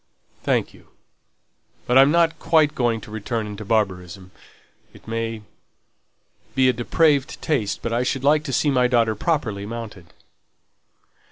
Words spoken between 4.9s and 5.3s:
It